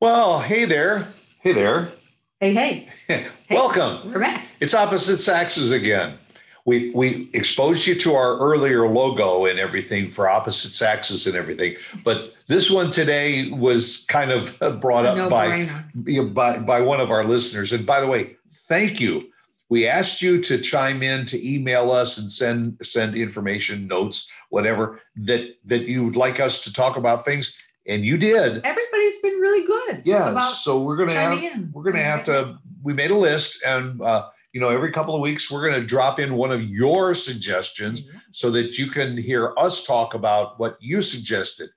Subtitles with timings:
[0.00, 1.06] Well, hey there.
[1.40, 1.92] Hey there.
[2.40, 3.26] Hey, hey.
[3.50, 4.10] Welcome.
[4.10, 4.46] We're back.
[4.58, 6.16] It's Opposite Sexes again.
[6.64, 11.76] We we exposed you to our earlier logo and everything for opposite sexes and everything,
[12.02, 16.32] but this one today was kind of brought up by, no-brainer.
[16.32, 17.74] by by one of our listeners.
[17.74, 18.36] And by the way,
[18.68, 19.28] thank you.
[19.68, 25.02] We asked you to chime in to email us and send send information, notes, whatever
[25.16, 27.54] that that you would like us to talk about things,
[27.86, 28.64] and you did.
[28.64, 30.02] Everybody's been really good.
[30.04, 30.30] Yeah.
[30.30, 31.70] About So we're gonna have in.
[31.72, 35.14] we're going to have to we made a list and uh, you know every couple
[35.14, 39.16] of weeks we're going to drop in one of your suggestions so that you can
[39.16, 41.70] hear us talk about what you suggested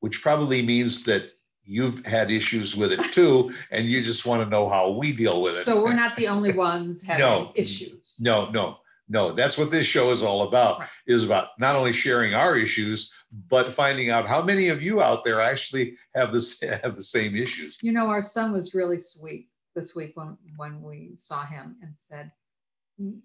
[0.00, 1.30] which probably means that
[1.64, 5.40] you've had issues with it too and you just want to know how we deal
[5.40, 7.52] with it So we're not the only ones having No.
[7.54, 8.16] issues.
[8.20, 12.34] no no no that's what this show is all about is about not only sharing
[12.34, 13.12] our issues
[13.48, 17.36] but finding out how many of you out there actually have this have the same
[17.36, 17.78] issues.
[17.82, 21.92] You know, our son was really sweet this week when, when we saw him and
[21.98, 22.30] said,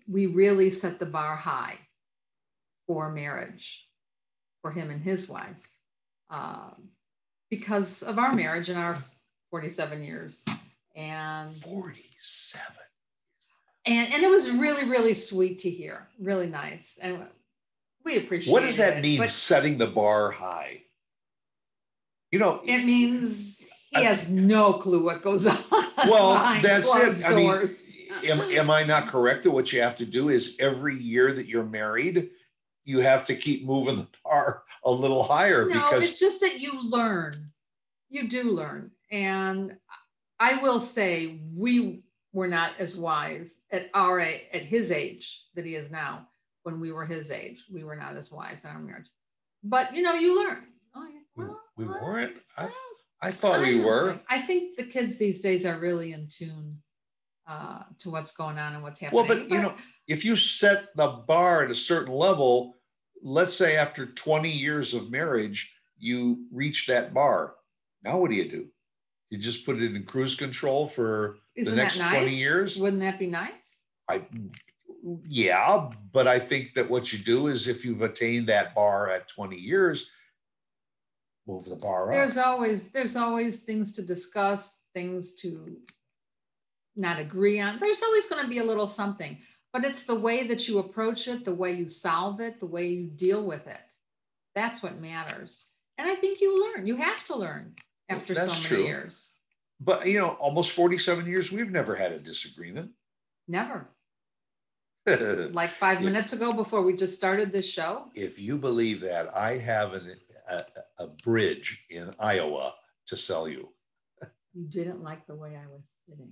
[0.08, 1.78] we really set the bar high
[2.88, 3.88] for marriage
[4.62, 5.62] for him and his wife
[6.32, 6.90] um,
[7.52, 8.98] because of our marriage and our
[9.52, 10.44] 47 years.
[10.96, 12.66] And 47
[13.90, 17.26] and and it was really really sweet to hear really nice and
[18.06, 18.54] we appreciate it.
[18.54, 20.84] What does that it, mean, setting the bar high?
[22.32, 25.58] You know, it means he has no clue what goes on
[26.08, 27.26] well, that's it.
[27.26, 27.70] I mean,
[28.30, 31.48] am, am I not correct that what you have to do is every year that
[31.48, 32.30] you're married,
[32.86, 36.60] you have to keep moving the bar a little higher no because it's just that
[36.60, 37.34] you learn
[38.10, 39.76] you do learn and
[40.40, 42.02] i will say we
[42.34, 46.28] were not as wise at our at his age that he is now
[46.64, 49.10] when we were his age we were not as wise in our marriage
[49.64, 52.38] but you know you learn oh, yeah, we, well, we well, weren't.
[52.58, 52.70] I,
[53.22, 54.20] I thought I we were.
[54.30, 56.78] I think the kids these days are really in tune
[57.48, 59.28] uh, to what's going on and what's happening.
[59.28, 59.74] Well, but you know,
[60.08, 62.78] if you set the bar at a certain level,
[63.22, 67.56] let's say after 20 years of marriage, you reach that bar.
[68.04, 68.68] Now what do you do?
[69.30, 72.22] You just put it in cruise control for isn't the next nice?
[72.24, 72.80] 20 years?
[72.80, 73.84] Wouldn't that be nice?
[74.10, 74.24] I,
[75.28, 79.28] yeah, but I think that what you do is if you've attained that bar at
[79.30, 80.10] 20 years,
[81.48, 82.14] move the bar up.
[82.14, 85.78] There's always there's always things to discuss, things to
[86.96, 87.80] not agree on.
[87.80, 89.38] There's always going to be a little something,
[89.72, 92.88] but it's the way that you approach it, the way you solve it, the way
[92.88, 93.78] you deal with it.
[94.56, 95.68] That's what matters.
[96.00, 96.88] And I think you learn.
[96.88, 97.76] You have to learn
[98.10, 98.84] after That's so many true.
[98.84, 99.32] years.
[99.80, 102.92] But you know, almost 47 years, we've never had a disagreement.
[103.48, 103.88] Never.
[105.08, 106.06] Like five Yeah.
[106.10, 110.16] minutes ago, before we just started this show, if you believe that, I have an,
[110.50, 110.64] a,
[111.00, 112.76] a bridge in Iowa
[113.08, 113.70] to sell you.
[114.54, 116.30] you didn't like the way I was sitting.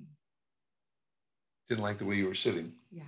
[1.70, 2.72] Didn't like the way you were sitting.
[2.92, 3.04] Yeah.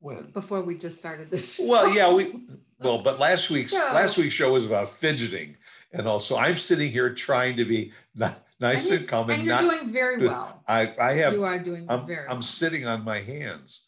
[0.00, 0.30] When?
[0.32, 1.54] Before we just started this.
[1.54, 1.66] show.
[1.66, 2.46] Well, yeah, we,
[2.80, 5.54] well, but last week's, So- last week's show was about fidgeting.
[5.92, 8.26] And also I'm sitting here trying to be ni-
[8.60, 10.62] nice And and calm and and you're not, doing very well.
[10.68, 12.42] I, I have, You are doing I'm, very I'm well.
[12.42, 13.86] sitting on my hands.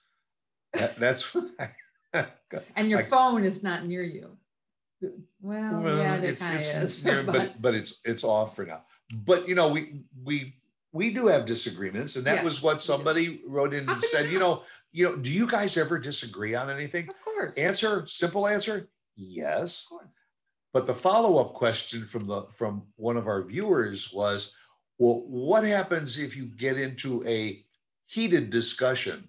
[0.74, 1.50] That, that's what
[2.14, 2.26] I,
[2.76, 4.36] And your I- phone is not near you.
[5.40, 7.04] Well, well, yeah, it it's, kind of it's, is.
[7.04, 8.84] yeah, but but, but it's, it's off for now.
[9.24, 10.54] But, you know, we, we,
[10.92, 14.38] we do have disagreements and that was what somebody wrote in How and said, you
[14.38, 14.44] not?
[14.44, 14.62] know,
[14.92, 17.08] you know, do you guys ever disagree on anything?
[17.08, 17.56] of course.
[17.56, 19.86] Answer, simple answer, yes.
[19.90, 20.14] Of course.
[20.72, 24.54] But the follow-up question from the from one of our viewers was,
[24.98, 27.64] well, what happens if you get into a
[28.06, 29.26] heated discussion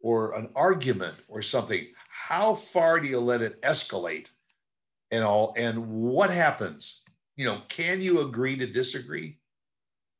[0.00, 1.86] or an argument or something?
[2.08, 4.28] How far do you let it escalate
[5.10, 5.52] and all?
[5.56, 7.02] And what happens?
[7.36, 9.38] You know, can you agree to disagree?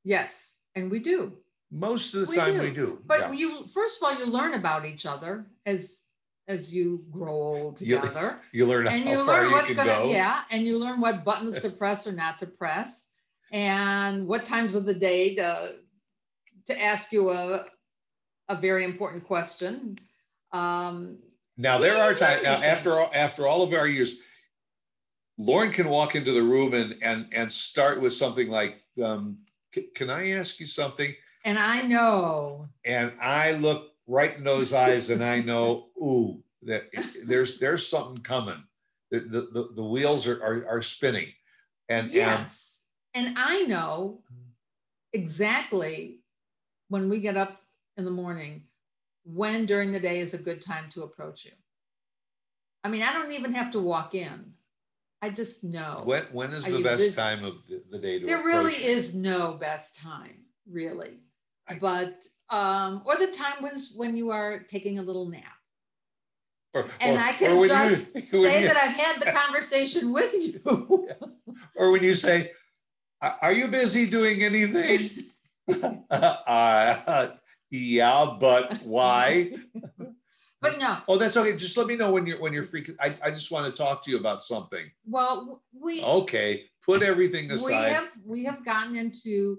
[0.05, 1.33] Yes, and we do.
[1.71, 2.63] Most of the We time do.
[2.63, 2.99] we do.
[3.07, 3.33] But yeah.
[3.33, 6.05] you first of all, you learn about each other as
[6.49, 8.41] as you grow old You- together.
[8.53, 10.11] You learn and you learn you what's can gonna go.
[10.11, 13.09] yeah, and you learn what buttons to press or not to press,
[13.53, 15.79] and what times of the day to
[16.67, 17.67] to ask you a
[18.49, 19.99] a very important question.
[20.53, 21.19] Um,
[21.57, 24.21] Now there are times now after all, after all of our years,
[25.39, 29.39] Lauren can walk into the room and and and start with something like, um,
[29.95, 31.15] "Can I ask you something?"
[31.45, 36.85] and I know And I look right in those eyes and I know, ooh, that
[37.25, 38.63] there's there's something coming.
[39.11, 41.29] The the, the, wheels are, are are spinning,
[41.89, 42.85] and and Yes.
[43.15, 44.23] And I know
[45.13, 46.21] exactly
[46.89, 47.59] when we get up
[47.97, 48.65] in the morning,
[49.25, 51.53] when during the day is a good time to approach you.
[52.85, 54.53] I mean, I don't even have to walk in.
[55.21, 56.03] I just know.
[56.05, 57.17] When, when is Are the best busy?
[57.17, 61.21] time of the, the day to There really is no best time, really.
[61.69, 65.43] I- But, um, or the time was when you are taking a little nap.
[66.75, 70.33] Or- and or- I can just you- Say you- that I've had the conversation with
[70.35, 70.61] you.
[71.77, 72.53] Or when you say,
[73.41, 75.11] "Are you busy doing anything?"
[76.11, 77.29] Uh,
[77.71, 79.53] yeah, but why?
[80.61, 81.57] But no, Oh, that's okay.
[81.57, 82.85] Just let me know when you're when you're free.
[83.01, 84.91] I, I just want to talk to you about something.
[85.07, 87.67] well, we, Okay, put everything aside.
[87.67, 89.59] we have, we have gotten into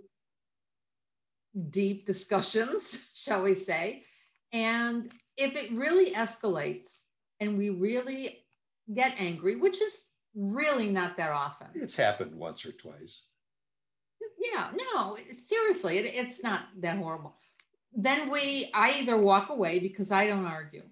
[1.69, 4.03] deep discussions, shall we say?
[4.51, 7.01] And if it really escalates
[7.39, 8.43] and we really
[8.93, 10.05] get angry, which is
[10.35, 11.67] really not that often.
[11.73, 13.25] It's happened once or twice.
[14.39, 15.17] Yeah, no,
[15.47, 17.35] seriously, it, it's not that horrible.
[17.95, 20.83] Then we, I either walk away because I don't argue.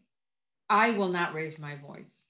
[0.70, 2.28] I will not raise my voice.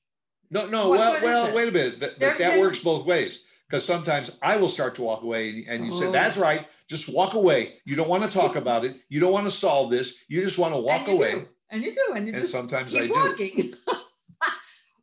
[0.49, 0.89] No, no.
[0.89, 1.99] What well, is well, wait a minute.
[1.99, 3.43] That, that been- works both ways.
[3.67, 6.11] Because sometimes I will start to walk away, and you say, Oh.
[6.11, 6.67] "That's right.
[6.91, 7.75] Just walk away.
[7.85, 8.97] You don't want to talk about it.
[9.07, 10.25] You don't want to solve this.
[10.27, 12.45] You just want to walk And you away." do, And you do, and you And
[12.45, 13.13] sometimes I do.
[13.13, 13.73] walking.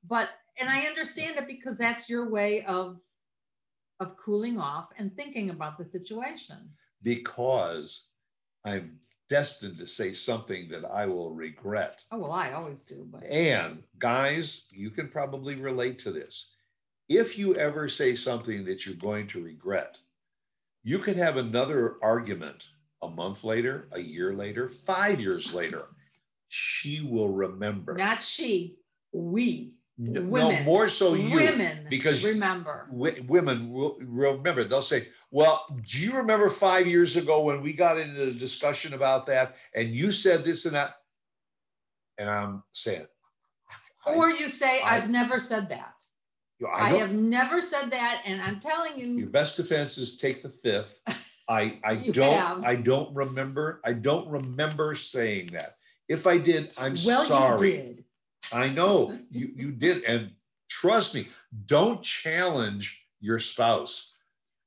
[0.08, 0.28] But,
[0.60, 2.98] and I understand it because that's your way of,
[4.00, 6.56] of cooling off and thinking about the situation.
[7.02, 8.08] because
[8.64, 8.98] I'm
[9.28, 12.04] destined to say something that I will regret.
[12.10, 16.54] Oh, well, I always do, but And guys, you can probably relate to this.
[17.08, 19.98] If you ever say something that you're going to regret,
[20.88, 22.66] you could have another argument
[23.02, 25.88] a month later, a year later, five years later.
[26.48, 27.92] She will remember.
[27.92, 28.78] not she,
[29.12, 30.64] we, No, no, women.
[30.64, 31.34] more so you.
[31.34, 32.86] women, because- remember.
[32.90, 34.64] Wi- women will remember.
[34.64, 38.94] They'll say, "Well, do you remember five years ago when we got into a discussion
[38.94, 40.94] about that, and you said this and that?"
[42.16, 43.06] And I'm saying,
[44.06, 45.92] I, Or you say, I- I've never said that.
[46.66, 49.06] I I have never said that, and I'm telling you.
[49.18, 51.00] your best defense is take the fifth.
[51.48, 52.64] I I don't have.
[52.64, 55.76] I don't remember I don't remember saying that.
[56.08, 58.04] If I did, I'm well, you did.
[58.52, 60.30] I know you you did, and
[60.68, 61.28] trust me,
[61.66, 64.14] don't challenge your spouse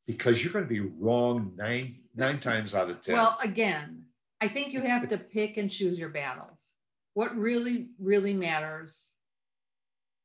[0.08, 3.16] because you're going to be wrong nine nine times out of ten.
[3.16, 4.06] Well, again,
[4.42, 6.74] I think you have to pick and choose your battles.
[7.14, 9.10] What really, really matters.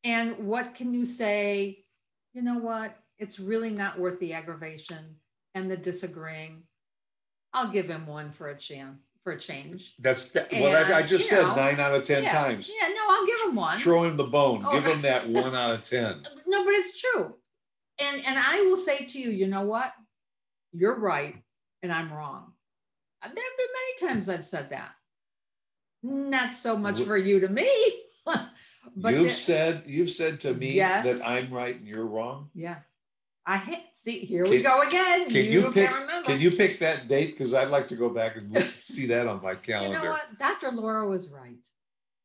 [0.06, 1.84] And what can you say,
[2.32, 5.16] you know what, it's really not worth the aggravation
[5.56, 6.62] and the disagreeing.
[7.52, 9.94] I'll give him one for a chance, for a change.
[9.98, 12.70] That's that, well, that, I and, just said know, nine out of ten yeah, times.
[12.70, 13.78] Yeah, no, I'll give him one.
[13.78, 14.62] Throw him the bone.
[14.64, 14.72] Oh.
[14.74, 16.22] Give him that one out of ten.
[16.46, 17.34] No, but it's true.
[17.98, 19.92] And and I will say to you, you know what?
[20.72, 21.34] You're right
[21.82, 22.52] and I'm wrong.
[23.22, 24.92] There have been many times I've said that.
[26.04, 27.66] Not so much Wh- for you to me.
[28.96, 31.04] but you've said you've said to me Yes.
[31.04, 32.50] that I'm right and you're wrong.
[32.54, 32.78] yeah.
[33.48, 35.28] I see here we go again.
[35.28, 35.90] Can you, you can't pick?
[35.92, 36.26] remember.
[36.26, 37.36] Can you pick that date?
[37.38, 39.96] Because I'd like to go back and look- see that on my calendar.
[39.98, 40.38] You know what?
[40.40, 40.72] Dr.
[40.72, 41.64] Laura was right.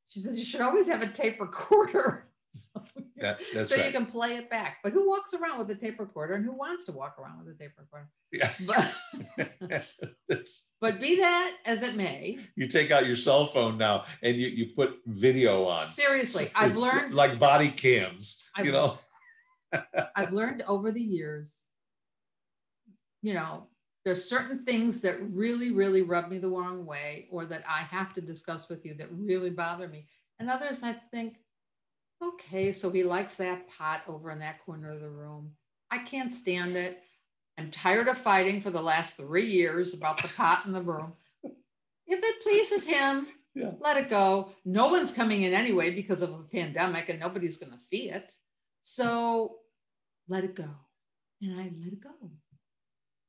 [0.10, 2.26] She says you should always have a tape recorder.
[2.74, 2.82] so
[3.18, 4.78] That, that's so you can play it back.
[4.84, 7.56] But who walks around with a tape recorder and who wants to walk around with
[7.56, 8.10] a tape recorder?
[8.32, 8.52] Yeah.
[10.28, 10.48] But
[10.82, 14.48] But be that as it may, you take out your cell phone now and you,
[14.48, 15.86] you put video on.
[15.86, 18.44] seriously, I've learned, like body cams.
[18.56, 18.98] I've- you know.
[20.18, 21.64] I've learned over the years,
[23.22, 23.68] you know,
[24.04, 28.14] there's certain things that really, really rub me the wrong way or that I have
[28.16, 30.08] to discuss with you that really bother me.
[30.40, 31.36] And others I think,
[32.22, 35.52] okay, so he likes that pot over in that corner of the room.
[35.90, 37.02] I can't stand it.
[37.58, 41.14] I'm tired of fighting for the last three years about the pot in the room.
[41.44, 43.72] If it pleases him, Yeah.
[43.80, 44.54] let it go.
[44.66, 48.34] No one's coming in anyway because of a pandemic and nobody's going to see it.
[48.82, 49.58] So
[50.28, 50.70] let it go.
[51.42, 52.32] And I let it go.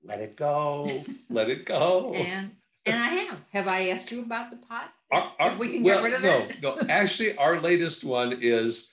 [0.04, 1.04] Let it go.
[1.30, 2.12] Let it go.
[2.12, 2.50] And
[2.86, 3.44] and I have.
[3.52, 4.92] Have I asked you about the pot?
[5.10, 6.62] Our- our- if we can get rid of no, it?
[6.62, 8.92] No, actually, our latest one is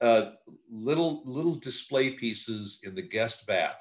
[0.00, 0.32] uh,
[0.70, 3.76] little little display pieces in the guest bath.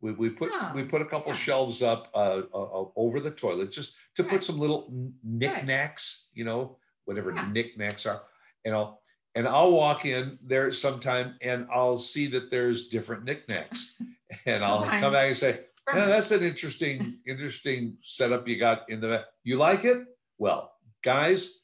[0.00, 1.38] We, we put Ah, we put a couple yeah.
[1.38, 4.92] shelves up uh, uh, uh, over the toilet just to put some little
[5.24, 7.48] knickknacks, you know, whatever Yeah.
[7.50, 8.22] knickknacks are,
[8.64, 8.98] you know.
[9.34, 13.94] And I'll walk in there sometime and I'll see that there's different knickknacks,
[14.46, 18.88] and I'll come back and say, It's yeah, that's an interesting, interesting setup you got
[18.90, 19.24] in the back.
[19.44, 20.04] You like it?
[20.38, 21.60] Well, guys,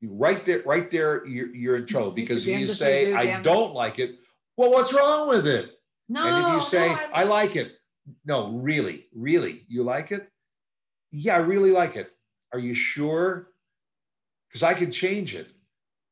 [0.00, 3.40] you right there, right there, you're, you're in trouble because if you say, do, I
[3.40, 4.16] don't like it,
[4.56, 5.78] well, what's wrong with it?
[6.08, 7.72] no, and if you say, no, I like it,
[8.26, 10.30] no, really, really, you like it?
[11.10, 12.10] Yeah, I really like it.
[12.52, 13.48] Are you sure?
[14.48, 15.48] Because I can change it.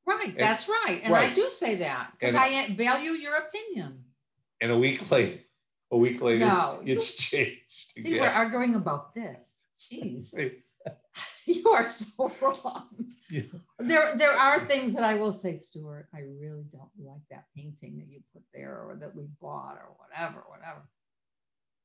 [0.07, 0.37] right.
[0.37, 1.01] That's right.
[1.03, 4.05] And I do say that because I value your opinion.
[4.61, 5.39] And a week later,
[5.93, 7.61] a week later, No, it's changed
[8.01, 9.37] See, we're arguing about this.
[9.79, 10.35] Jeez,
[11.45, 12.89] you are so wrong.
[13.29, 13.43] Yeah.
[13.79, 17.99] There, there are things that I will say, Stuart, I really don't like that painting
[17.99, 20.83] that you put there or that we bought or whatever, whatever.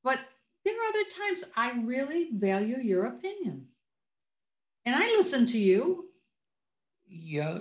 [0.02, 0.20] But
[0.64, 3.66] there are other times I really value your opinion.
[4.86, 6.06] And I listen to you.
[7.06, 7.58] Yeah,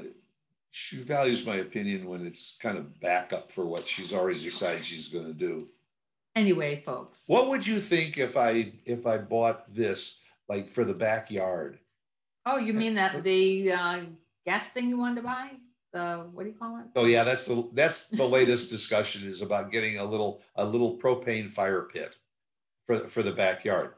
[0.71, 5.09] she values my opinion when it's kind of backup for what she's already decided she's
[5.09, 5.67] gonna do.
[6.37, 7.23] Anyway, folks.
[7.25, 11.79] What would you think if I, if I bought this, like for the backyard?
[12.45, 14.01] Oh, you mean that the uh,
[14.45, 15.51] gas thing you wanted to buy?
[15.93, 16.85] The, what do you call it?
[16.95, 20.95] Oh, yeah, that's the, that's the latest discussion is about getting a little, a little
[20.99, 22.15] propane fire pit
[22.85, 23.95] for, for the backyard.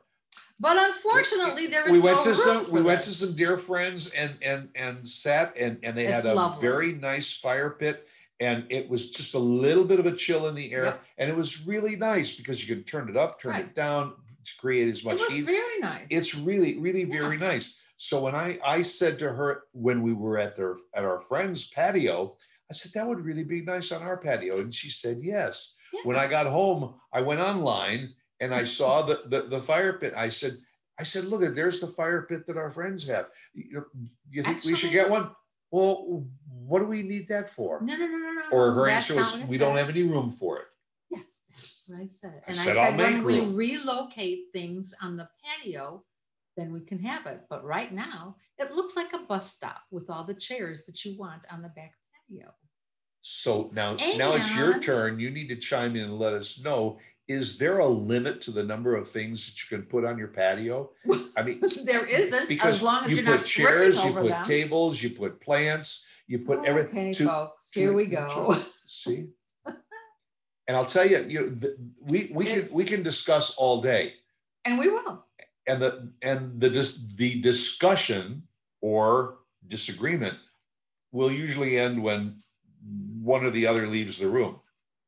[0.62, 4.12] But unfortunately, there is We no went to some, we went to some dear friends
[4.12, 6.62] and, and, and sat and, and they had a lovely.
[6.62, 8.08] very nice fire pit.
[8.40, 11.36] And it was just a little bit of a chill in the air and it
[11.36, 13.66] was really nice because you could turn it up, turn Right.
[13.66, 14.14] it down
[14.46, 15.42] to create as much It was heat.
[15.42, 16.08] very nice.
[16.10, 17.20] It's really, really Yeah.
[17.22, 17.78] very nice.
[17.98, 21.70] So when I, I said to her, when we were at their, at our friend's
[21.70, 22.38] patio,
[22.72, 24.60] I said, that would really be nice on our patio.
[24.60, 25.76] And she said, yes.
[26.06, 30.14] When I got home, I went online and I saw the, the, the fire pit.
[30.16, 30.54] I said,
[30.98, 33.28] I said, look at, there's the fire pit that our friends have.
[33.54, 33.86] You,
[34.30, 35.32] you think we should get one?
[35.72, 36.26] Well,
[36.66, 37.80] what do we need that for?
[37.82, 38.42] No, no, no, no, no.
[38.52, 40.66] Or her that's answer was, we don't have any room for it.
[41.12, 42.42] Yes, that's what I said.
[42.48, 46.04] I And I said, "I'll said, when make we room." relocate things on the patio,
[46.58, 47.42] then we can have it.
[47.50, 51.18] But right now, it looks like a bus stop with all the chairs that you
[51.18, 51.94] want on the back
[52.30, 52.52] patio.
[53.22, 55.20] So now, now it's your And- turn.
[55.20, 57.00] You need to chime in and let us know.
[57.30, 60.30] Is there a limit to the number of things that you can put on your
[60.30, 60.90] patio?
[61.38, 64.30] I mean, There isn't, because as long as you you're put not chairs, you put
[64.30, 64.44] them.
[64.44, 67.10] tables, you put plants, you put oh, everything.
[67.10, 68.58] Okay, to- folks, to- here we to- go.
[68.86, 69.28] See?
[70.68, 74.14] And I'll tell you, you, the- we, we can, we can discuss all day.
[74.66, 75.24] And we will.
[75.68, 78.42] And the, and the, dis- the discussion
[78.82, 80.36] or disagreement
[81.12, 82.38] will usually end when
[83.22, 84.60] one or the other leaves the room.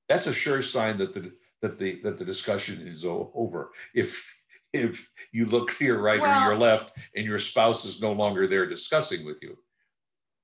[0.07, 3.71] That's a sure sign that the, that the, that the discussion is over.
[3.93, 4.33] If,
[4.73, 8.47] if you look to your right or your left and your spouse is no longer
[8.47, 9.57] there discussing with you.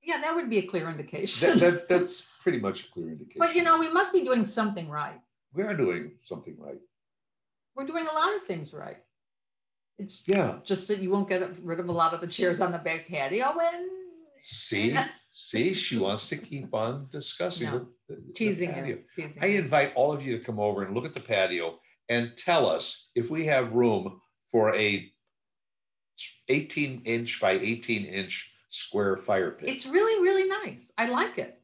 [0.02, 1.58] Yeah, that would be a clear indication.
[1.58, 3.40] That, that, that's pretty much a clear indication.
[3.40, 5.20] But you know, we must be doing something right.
[5.52, 6.78] We are doing something right.
[7.74, 8.98] We're doing a lot of things right.
[9.98, 10.58] It's Yeah.
[10.64, 13.08] just that you won't get rid of a lot of the chairs on the back
[13.08, 13.88] patio and
[14.42, 14.96] See,
[15.38, 17.78] see, she wants to keep on discussing No,
[18.08, 18.86] the- the- the teasing patio.
[18.96, 19.04] you.
[19.14, 19.58] teasing I you.
[19.60, 21.78] invite all of you to come over and look at the patio
[22.08, 25.10] and tell us if we have room for a
[26.48, 29.68] eighteen inch by eighteen inch square fire pit.
[29.68, 30.90] It's really, really nice.
[30.98, 31.60] I like it.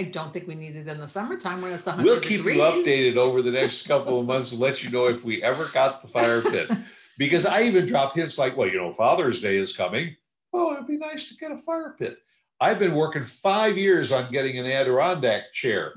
[0.00, 2.30] I don't think we need it in the summertime when it's a We'll hundred keep
[2.44, 2.58] you degrees.
[2.60, 6.00] updated over the next couple of months and let you know if we ever got
[6.02, 6.70] the fire pit.
[7.18, 10.14] Because I even drop hints like, well, you know, Father's Day is coming.
[10.52, 12.18] Oh, it'd be nice to get a fire pit.
[12.60, 15.92] I've been working five years on getting an Adirondack chair.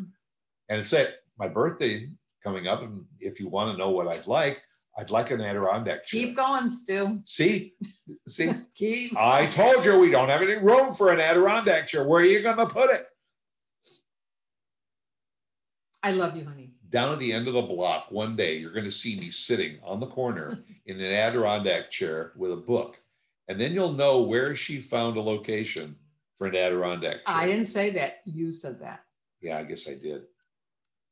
[0.69, 2.07] And it's at my birthday
[2.43, 2.81] coming up.
[2.81, 4.61] And if you want to know what I'd like,
[4.97, 6.21] I'd like an Adirondack chair.
[6.21, 7.19] Keep going, Stu.
[7.25, 7.73] See,
[8.27, 9.17] see, Keep.
[9.17, 12.07] I told you we don't have any room for an Adirondack chair.
[12.07, 13.05] Where are you going to put it?
[16.03, 16.71] I love you, honey.
[16.89, 19.77] down at the end of the block one day you're going to see me sitting
[19.83, 22.97] on the corner in an adirondack chair with a book
[23.47, 25.95] and then you'll know where she found a location
[26.41, 27.35] for an adirondack chair.
[27.35, 28.21] I didn't say that.
[28.25, 29.03] You said that.
[29.41, 30.23] yeah i guess i did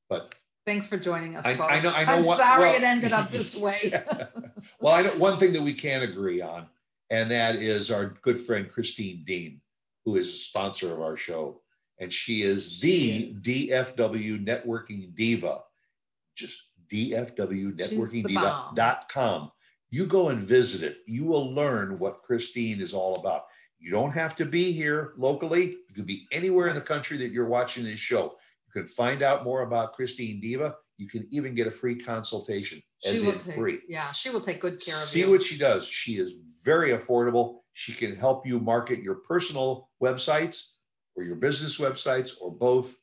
[0.09, 0.33] but
[0.65, 1.71] Thanks for joining us, I- folks.
[1.71, 3.91] I know- I know I'm what- sorry well- it ended up this way.
[4.81, 6.65] well i know one thing that we can agree on
[7.11, 9.61] and that is our good friend christine dean
[10.03, 11.61] who is a sponsor of our show
[11.99, 15.59] and she is the dfw networking diva
[16.35, 19.51] just dfwnetworkingdiva.com
[19.91, 23.45] you go and visit it you will learn what christine is all about
[23.79, 27.31] you don't have to be here locally you can be anywhere in the country that
[27.31, 28.35] you're watching this show
[28.67, 32.81] you can find out more about christine diva you can even get a free consultation
[33.03, 35.25] She as will in take, free yeah, she will take good care of see you.
[35.25, 35.85] See what she does.
[35.87, 36.33] She is
[36.63, 37.59] very affordable.
[37.71, 40.71] She can help you market your personal websites
[41.15, 42.97] or your business websites or both,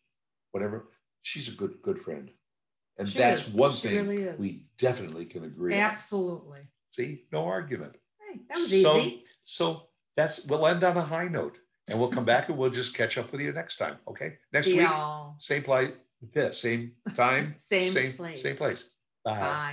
[0.51, 0.89] whatever.
[1.23, 2.31] She's a good, good friend.
[2.99, 3.55] And She that's is.
[3.55, 5.81] one She thing really we definitely can agree on.
[5.81, 6.69] Absolutely.
[6.91, 7.97] See, no argument.
[8.21, 9.25] Hey, that was So- easy.
[9.45, 11.59] So that's, we'll end on a high note
[11.89, 13.97] and we'll come back and we'll just catch up with you next time.
[14.09, 14.35] Okay?
[14.53, 15.37] Next See week, y'all.
[15.39, 15.93] same place,
[16.53, 18.43] same time, Same same, place.
[18.43, 18.91] same place.
[19.25, 19.39] Bye.
[19.41, 19.63] Bye.